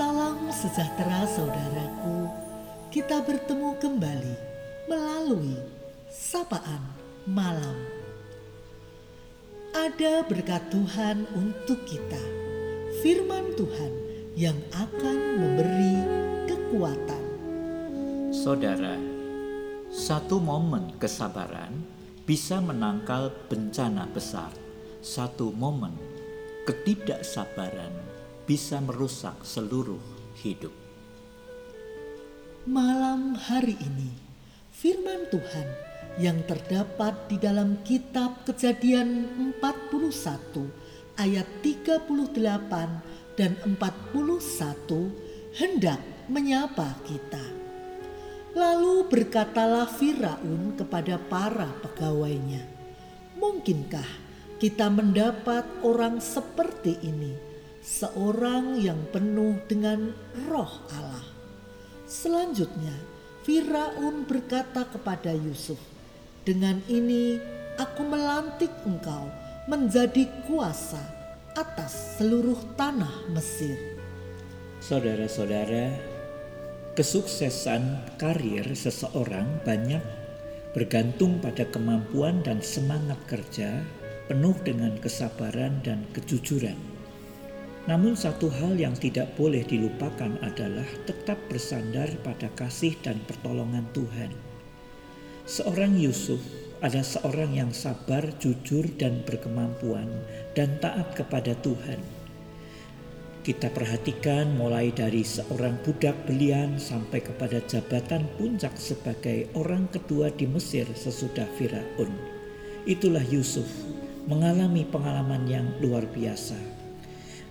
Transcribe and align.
Salam 0.00 0.48
sejahtera 0.48 1.28
saudaraku. 1.28 2.32
Kita 2.88 3.20
bertemu 3.20 3.76
kembali 3.76 4.36
melalui 4.88 5.60
sapaan 6.08 6.80
malam. 7.28 7.76
Ada 9.76 10.24
berkat 10.24 10.72
Tuhan 10.72 11.28
untuk 11.36 11.84
kita. 11.84 12.16
Firman 13.04 13.52
Tuhan 13.60 13.92
yang 14.40 14.56
akan 14.72 15.18
memberi 15.36 15.96
kekuatan. 16.48 17.24
Saudara, 18.32 18.96
satu 19.92 20.40
momen 20.40 20.96
kesabaran 20.96 21.76
bisa 22.24 22.56
menangkal 22.56 23.28
bencana 23.52 24.08
besar. 24.08 24.48
Satu 25.04 25.52
momen 25.52 25.92
ketidaksabaran 26.64 28.10
bisa 28.44 28.80
merusak 28.80 29.36
seluruh 29.42 30.00
hidup. 30.40 30.72
Malam 32.68 33.34
hari 33.34 33.74
ini, 33.80 34.12
firman 34.68 35.26
Tuhan 35.32 35.68
yang 36.20 36.44
terdapat 36.44 37.30
di 37.30 37.40
dalam 37.40 37.80
kitab 37.86 38.44
Kejadian 38.44 39.28
41 39.60 40.68
ayat 41.16 41.48
38 41.64 42.04
dan 43.40 43.56
41 43.64 45.56
hendak 45.56 46.00
menyapa 46.28 46.96
kita. 47.08 47.44
Lalu 48.52 49.06
berkatalah 49.06 49.86
Firaun 49.86 50.74
kepada 50.74 51.16
para 51.16 51.70
pegawainya, 51.80 52.66
"Mungkinkah 53.38 54.08
kita 54.60 54.92
mendapat 54.92 55.64
orang 55.80 56.20
seperti 56.20 56.98
ini, 57.00 57.49
seorang 57.90 58.78
yang 58.78 59.02
penuh 59.10 59.58
dengan 59.66 60.14
roh 60.46 60.70
Allah?" 60.94 61.26
Selanjutnya, 62.06 62.94
Firaun 63.42 64.30
berkata 64.30 64.86
kepada 64.86 65.34
Yusuf, 65.34 65.78
"Dengan 66.46 66.78
ini 66.86 67.42
aku 67.74 68.06
melantik 68.06 68.70
engkau 68.86 69.26
menjadi 69.66 70.30
kuasa 70.46 71.02
atas 71.58 72.18
seluruh 72.22 72.58
tanah 72.78 73.26
Mesir." 73.34 73.98
Saudara-saudara, 74.78 75.92
kesuksesan 76.94 78.16
karir 78.18 78.64
seseorang 78.74 79.60
banyak 79.66 80.02
bergantung 80.70 81.42
pada 81.42 81.66
kemampuan 81.66 82.42
dan 82.46 82.62
semangat 82.62 83.18
kerja 83.26 83.82
penuh 84.30 84.54
dengan 84.62 84.94
kesabaran 85.02 85.82
dan 85.82 86.06
kejujuran. 86.14 86.78
Namun 87.88 88.12
satu 88.18 88.52
hal 88.52 88.76
yang 88.76 88.92
tidak 88.92 89.32
boleh 89.38 89.64
dilupakan 89.64 90.36
adalah 90.44 90.86
tetap 91.08 91.40
bersandar 91.48 92.12
pada 92.20 92.52
kasih 92.52 92.96
dan 93.00 93.20
pertolongan 93.24 93.88
Tuhan. 93.96 94.32
Seorang 95.48 95.96
Yusuf 95.96 96.40
ada 96.84 97.00
seorang 97.00 97.56
yang 97.56 97.72
sabar, 97.72 98.24
jujur, 98.40 98.88
dan 99.00 99.24
berkemampuan, 99.24 100.08
dan 100.52 100.76
taat 100.80 101.12
kepada 101.16 101.56
Tuhan 101.60 102.20
kita 103.40 103.72
perhatikan 103.72 104.52
mulai 104.52 104.92
dari 104.92 105.24
seorang 105.24 105.80
budak 105.80 106.12
belian 106.28 106.76
sampai 106.76 107.24
kepada 107.24 107.64
jabatan 107.64 108.28
puncak 108.36 108.76
sebagai 108.76 109.48
orang 109.56 109.88
kedua 109.88 110.28
di 110.28 110.44
Mesir 110.44 110.84
sesudah 110.92 111.48
Firaun. 111.56 112.12
Itulah 112.84 113.24
Yusuf 113.24 113.64
mengalami 114.28 114.84
pengalaman 114.84 115.48
yang 115.48 115.66
luar 115.80 116.04
biasa. 116.12 116.79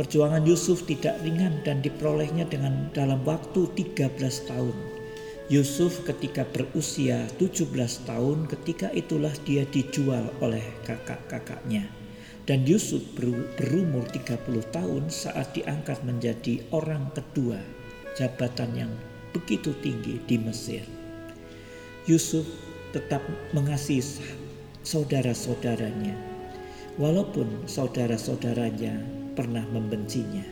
Perjuangan 0.00 0.48
Yusuf 0.48 0.88
tidak 0.88 1.20
ringan 1.20 1.60
dan 1.60 1.84
diperolehnya 1.84 2.48
dengan 2.48 2.88
dalam 2.96 3.20
waktu 3.28 3.68
13 3.76 4.16
tahun. 4.48 4.72
Yusuf 5.52 6.08
ketika 6.08 6.48
berusia 6.48 7.28
17 7.36 7.68
tahun 8.08 8.48
ketika 8.48 8.88
itulah 8.96 9.36
dia 9.44 9.68
dijual 9.68 10.32
oleh 10.40 10.64
kakak-kakaknya 10.88 11.84
dan 12.48 12.64
Yusuf 12.64 13.04
berumur 13.60 14.08
30 14.08 14.40
tahun 14.72 15.12
saat 15.12 15.52
diangkat 15.52 16.00
menjadi 16.08 16.64
orang 16.72 17.12
kedua 17.12 17.60
jabatan 18.16 18.72
yang 18.72 18.92
begitu 19.36 19.76
tinggi 19.84 20.16
di 20.24 20.40
Mesir. 20.40 20.80
Yusuf 22.08 22.48
tetap 22.96 23.20
mengasihi 23.52 24.24
saudara-saudaranya 24.80 26.16
walaupun 26.96 27.68
saudara-saudaranya 27.68 29.19
pernah 29.34 29.62
membencinya. 29.70 30.44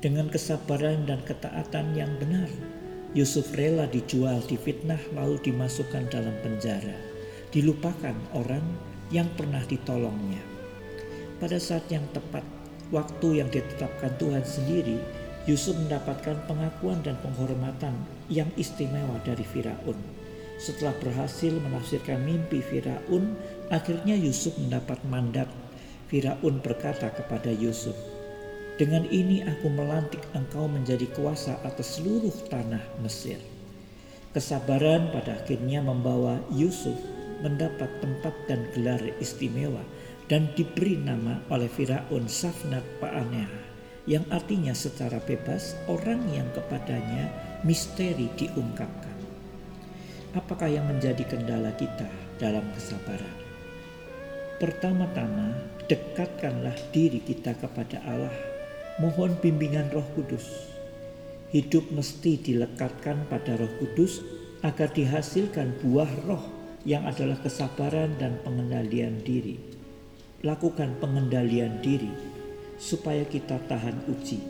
Dengan 0.00 0.32
kesabaran 0.32 1.04
dan 1.04 1.20
ketaatan 1.26 1.92
yang 1.92 2.10
benar, 2.16 2.48
Yusuf 3.12 3.52
rela 3.52 3.84
dijual, 3.90 4.40
difitnah 4.48 5.00
lalu 5.12 5.36
dimasukkan 5.44 6.08
dalam 6.08 6.34
penjara. 6.40 6.96
Dilupakan 7.50 8.14
orang 8.32 8.64
yang 9.10 9.26
pernah 9.34 9.60
ditolongnya 9.66 10.50
pada 11.40 11.56
saat 11.56 11.88
yang 11.88 12.04
tepat, 12.12 12.44
waktu 12.92 13.40
yang 13.40 13.48
ditetapkan 13.48 14.12
Tuhan 14.20 14.44
sendiri, 14.44 15.00
Yusuf 15.48 15.72
mendapatkan 15.72 16.36
pengakuan 16.44 17.00
dan 17.00 17.16
penghormatan 17.24 17.96
yang 18.28 18.52
istimewa 18.60 19.16
dari 19.24 19.40
Firaun. 19.40 19.96
Setelah 20.60 20.92
berhasil 21.00 21.48
menafsirkan 21.48 22.20
mimpi 22.28 22.60
Firaun, 22.60 23.40
akhirnya 23.72 24.20
Yusuf 24.20 24.52
mendapat 24.60 25.00
mandat. 25.08 25.48
Firaun 26.10 26.58
berkata 26.58 27.14
kepada 27.14 27.54
Yusuf, 27.54 27.94
"Dengan 28.74 29.06
ini 29.14 29.46
aku 29.46 29.70
melantik 29.70 30.26
engkau 30.34 30.66
menjadi 30.66 31.06
kuasa 31.14 31.62
atas 31.62 32.02
seluruh 32.02 32.34
tanah 32.50 32.82
Mesir." 32.98 33.38
Kesabaran 34.34 35.14
pada 35.14 35.38
akhirnya 35.38 35.78
membawa 35.78 36.42
Yusuf 36.50 36.98
mendapat 37.46 37.86
tempat 38.02 38.34
dan 38.50 38.66
gelar 38.74 38.98
istimewa 39.22 39.86
dan 40.26 40.50
diberi 40.58 40.98
nama 40.98 41.46
oleh 41.46 41.70
Firaun 41.70 42.26
Safnat 42.26 42.82
Paaneha 42.98 43.70
yang 44.10 44.26
artinya 44.34 44.74
secara 44.74 45.22
bebas 45.22 45.78
orang 45.86 46.26
yang 46.34 46.50
kepadanya 46.50 47.30
misteri 47.62 48.26
diungkapkan. 48.34 49.14
Apakah 50.34 50.66
yang 50.66 50.90
menjadi 50.90 51.22
kendala 51.26 51.70
kita 51.78 52.06
dalam 52.42 52.66
kesabaran? 52.74 53.49
Pertama-tama, 54.60 55.56
dekatkanlah 55.88 56.76
diri 56.92 57.24
kita 57.24 57.56
kepada 57.56 58.04
Allah. 58.04 58.36
Mohon 59.00 59.40
bimbingan 59.40 59.88
Roh 59.88 60.04
Kudus. 60.12 60.68
Hidup 61.48 61.88
mesti 61.90 62.36
dilekatkan 62.36 63.24
pada 63.32 63.56
Roh 63.56 63.72
Kudus 63.80 64.20
agar 64.60 64.92
dihasilkan 64.92 65.80
buah 65.80 66.12
roh 66.28 66.44
yang 66.84 67.08
adalah 67.08 67.40
kesabaran 67.40 68.12
dan 68.20 68.36
pengendalian 68.44 69.24
diri 69.24 69.80
lakukan 70.40 70.96
pengendalian 70.96 71.84
diri 71.84 72.08
supaya 72.80 73.28
kita 73.28 73.60
tahan 73.68 74.08
uji. 74.08 74.40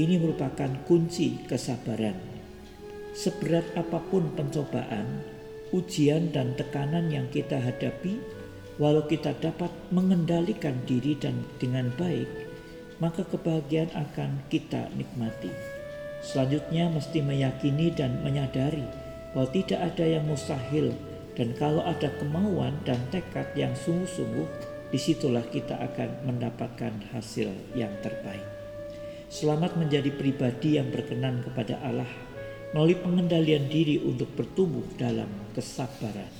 Ini 0.00 0.16
merupakan 0.16 0.70
kunci 0.88 1.44
kesabaran. 1.44 2.16
Seberat 3.12 3.68
apa 3.76 4.00
pun 4.08 4.32
pencobaan, 4.32 5.20
ujian 5.76 6.32
dan 6.32 6.56
tekanan 6.56 7.12
yang 7.12 7.28
kita 7.28 7.60
hadapi, 7.60 8.16
walau 8.78 9.04
kita 9.04 9.34
dapat 9.42 9.70
mengendalikan 9.90 10.78
diri 10.86 11.18
dan 11.18 11.42
dengan 11.58 11.90
baik, 11.98 12.30
maka 13.02 13.26
kebahagiaan 13.26 13.90
akan 13.94 14.42
kita 14.50 14.90
nikmati. 14.94 15.50
Selanjutnya 16.22 16.90
mesti 16.90 17.22
meyakini 17.22 17.94
dan 17.94 18.22
menyadari 18.22 18.86
bahwa 19.34 19.50
tidak 19.54 19.94
ada 19.94 20.04
yang 20.06 20.24
mustahil 20.26 20.94
dan 21.38 21.54
kalau 21.54 21.82
ada 21.86 22.10
kemauan 22.18 22.74
dan 22.82 22.98
tekad 23.14 23.46
yang 23.54 23.70
sungguh-sungguh 23.78 24.46
di 24.90 24.98
situlah 24.98 25.44
kita 25.46 25.78
akan 25.78 26.26
mendapatkan 26.26 26.90
hasil 27.14 27.52
yang 27.78 27.92
terbaik. 28.02 28.42
Selamat 29.28 29.76
menjadi 29.76 30.08
pribadi 30.08 30.80
yang 30.80 30.88
berkenan 30.88 31.44
kepada 31.44 31.78
Allah 31.84 32.08
melalui 32.72 32.96
pengendalian 32.96 33.68
diri 33.68 34.00
untuk 34.00 34.32
bertumbuh 34.34 34.84
dalam 34.96 35.28
kesabaran. 35.52 36.32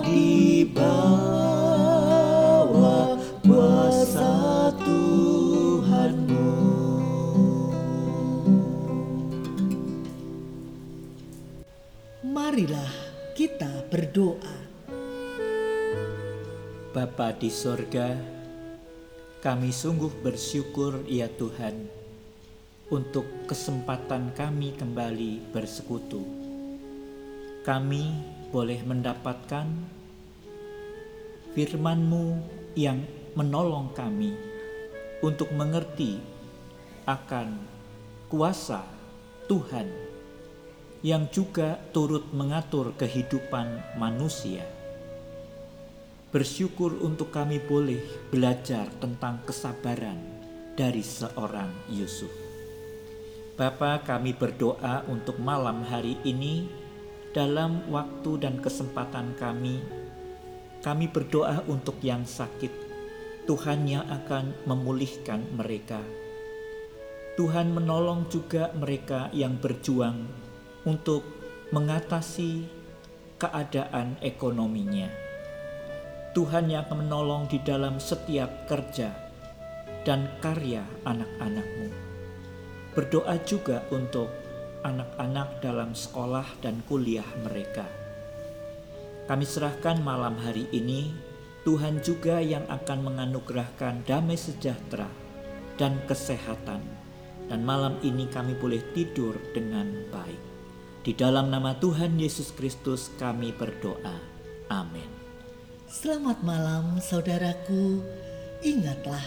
Di 0.00 0.64
bawah 0.64 1.20
kuasa 3.44 4.72
Tuhanmu. 4.80 6.48
Marilah 12.24 12.92
kita 13.36 13.84
berdoa. 13.92 14.56
Bapa 16.96 17.36
di 17.36 17.52
sorga, 17.52 18.16
kami 19.44 19.68
sungguh 19.74 20.24
bersyukur 20.24 21.04
ya 21.04 21.28
Tuhan 21.28 21.84
untuk 22.88 23.26
kesempatan 23.44 24.32
kami 24.32 24.72
kembali 24.72 25.52
bersekutu. 25.52 26.24
Kami 27.64 28.04
boleh 28.54 28.78
mendapatkan 28.86 29.66
firman-Mu 31.58 32.26
yang 32.78 33.02
menolong 33.34 33.90
kami 33.90 34.30
untuk 35.26 35.50
mengerti 35.50 36.22
akan 37.10 37.58
kuasa 38.30 38.86
Tuhan 39.50 39.90
yang 41.02 41.26
juga 41.34 41.82
turut 41.90 42.30
mengatur 42.30 42.94
kehidupan 42.94 43.98
manusia 43.98 44.62
Bersyukur 46.34 46.98
untuk 46.98 47.30
kami 47.30 47.62
boleh 47.62 48.02
belajar 48.26 48.90
tentang 48.98 49.38
kesabaran 49.46 50.18
dari 50.74 50.98
seorang 50.98 51.70
Yusuf. 51.94 52.34
Bapa, 53.54 54.02
kami 54.02 54.34
berdoa 54.34 55.06
untuk 55.06 55.38
malam 55.38 55.86
hari 55.86 56.18
ini 56.26 56.66
dalam 57.34 57.84
waktu 57.90 58.40
dan 58.40 58.62
kesempatan 58.62 59.34
kami. 59.34 59.82
Kami 60.80 61.10
berdoa 61.10 61.66
untuk 61.66 61.98
yang 62.00 62.22
sakit. 62.22 62.70
Tuhan 63.44 63.84
yang 63.84 64.08
akan 64.08 64.56
memulihkan 64.64 65.44
mereka. 65.52 66.00
Tuhan 67.36 67.74
menolong 67.74 68.30
juga 68.32 68.70
mereka 68.78 69.28
yang 69.34 69.58
berjuang 69.58 70.24
untuk 70.86 71.26
mengatasi 71.74 72.64
keadaan 73.36 74.16
ekonominya 74.22 75.24
Tuhan 76.34 76.66
yang 76.66 76.82
akan 76.90 77.06
menolong 77.06 77.46
di 77.46 77.62
dalam 77.62 78.02
setiap 78.02 78.66
kerja 78.66 79.14
dan 80.02 80.26
karya 80.42 80.82
anak-anakmu. 81.06 81.94
Berdoa 82.90 83.38
juga 83.46 83.86
untuk 83.94 84.26
anak-anak 84.84 85.64
dalam 85.64 85.96
sekolah 85.96 86.44
dan 86.60 86.84
kuliah 86.84 87.26
mereka. 87.40 87.88
Kami 89.24 89.48
serahkan 89.48 90.04
malam 90.04 90.36
hari 90.36 90.68
ini, 90.70 91.08
Tuhan 91.64 92.04
juga 92.04 92.44
yang 92.44 92.68
akan 92.68 93.08
menganugerahkan 93.08 94.04
damai 94.04 94.36
sejahtera 94.36 95.08
dan 95.80 95.96
kesehatan. 96.04 96.84
Dan 97.48 97.64
malam 97.64 97.96
ini 98.04 98.28
kami 98.28 98.56
boleh 98.56 98.80
tidur 98.92 99.36
dengan 99.56 99.88
baik. 100.12 100.42
Di 101.04 101.12
dalam 101.12 101.52
nama 101.52 101.76
Tuhan 101.76 102.16
Yesus 102.16 102.52
Kristus 102.56 103.12
kami 103.20 103.52
berdoa. 103.52 104.16
Amin. 104.72 105.08
Selamat 105.84 106.40
malam 106.40 107.00
saudaraku. 107.04 108.00
Ingatlah, 108.64 109.24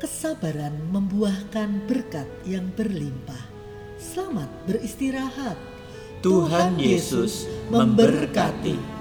kesabaran 0.00 0.72
membuahkan 0.88 1.84
berkat 1.84 2.28
yang 2.48 2.72
berlimpah. 2.72 3.49
Selamat 4.00 4.48
beristirahat. 4.64 5.60
Tuhan 6.24 6.80
Yesus 6.80 7.44
memberkati. 7.68 8.99